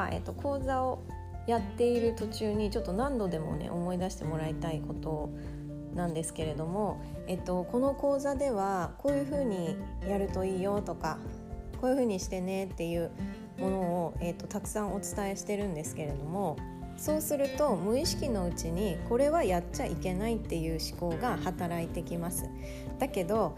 [0.00, 1.02] は、えっと、講座を
[1.46, 5.30] やっている途中にちょっと何度でもね思い出してもらいたいこと
[5.94, 9.76] なんですけれども、えっと、この講座ではこういうふうに
[10.08, 11.18] やるといいよとか
[11.80, 13.10] こういうふうにしてねっていう
[13.58, 16.56] ものを、えっと、たくさんお伝えしてるんですけれども
[16.96, 22.44] そうすると無意識のうちにこれはやっちゃいけないっていう思考が働いてきます。
[22.98, 23.56] だけど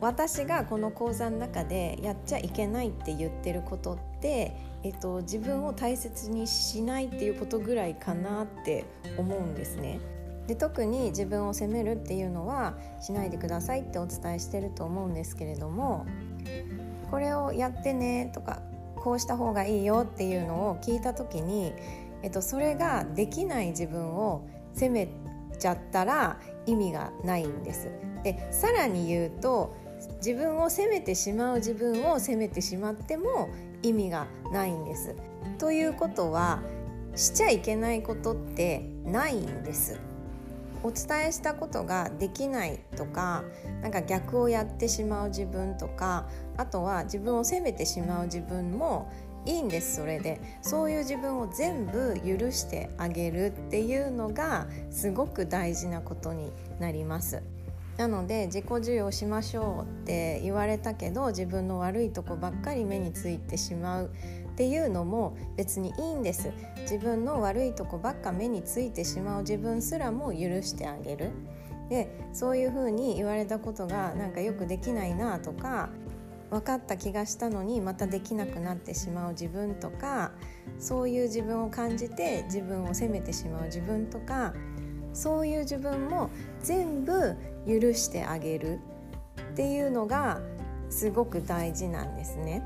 [0.00, 8.84] 私がこの講座の中でやっちゃいけないって言ってることって、えっと、自分を大切にしないっていうことぐらいかなって
[9.16, 9.98] 思うんですね。
[10.46, 16.06] で特に自分を責めるっていうのはしないでくださいってお伝えしてると思うんですけれども
[17.10, 18.62] これをやってねとか
[18.96, 21.74] こうした方がいいよっていうのを聞いた時に、
[22.22, 25.08] えっと、それができない自分を責め
[25.58, 27.90] ちゃったら意味がないんです。
[28.22, 29.76] でさらに言うと
[30.18, 33.48] 自分を責めてしまう自分を責めてしまっても
[33.82, 35.14] 意味がないんです。
[35.58, 36.62] ということは
[37.14, 39.98] しちゃいけないことってないんです。
[40.82, 43.44] お伝えしたことができないとか
[43.82, 49.10] なんか逆をやってしまう自分とかあとは自分を責めてしまう自分も
[49.44, 57.42] いいんですそれでそういう自分を全部許してあげるっていうのがすごく大事なことになります
[57.98, 66.52] なので自己授与しましょうって言われたけど自分の悪いとこばっかり目についてしまうっていうのも別にいいんです。
[66.82, 71.32] 自分の悪いとこばっか目についてしまう自分すらも許してあげる。
[71.90, 75.90] でそういうふうに言われたことがなんかよくできないなとか
[76.50, 80.32] 分かった気がしたのにまたできなくなってしまう自分とか
[80.78, 84.54] そういう自分を感じて自分を責めてしまう自分とか
[85.18, 86.30] そういう自分も
[86.62, 87.36] 全部
[87.66, 88.78] 許してあげる
[89.52, 90.40] っていうのが
[90.90, 92.62] すごく大事なんですね。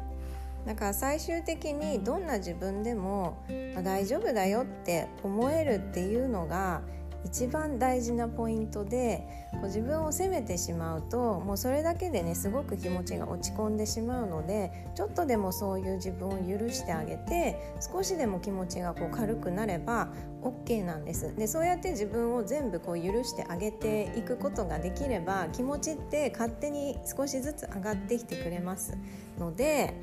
[0.67, 3.43] だから最終的にどんな自分でも、
[3.75, 6.83] ま大丈夫だよって思えるっていうのが
[7.25, 20.09] 一番大事なポイントでこう自分を責めてしまうともうそれだけでねすごく気持ちが落ち込んでしまうのでちょっとでもそういう自分を許してあげて少しでも気持ちがこう軽くなれば
[20.43, 21.35] OK なんです。
[21.37, 28.97] でそうやって自分を全部こう許してあげていくことができれば気持ちって勝手に少しずつ上がってきてくれます
[29.39, 29.95] ので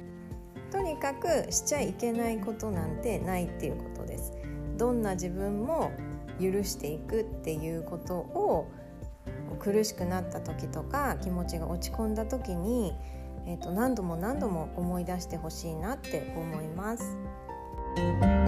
[0.71, 4.33] とにかくしちゃいけないことなんてないっていうことです。
[4.77, 5.91] どんな自分も
[6.39, 8.71] 許していくっていうことを
[9.59, 12.93] 苦しくなった時とか気持ちが落ち込んだ時に、
[13.45, 18.38] えー、と何度も何度も思い出してほしいなって思います。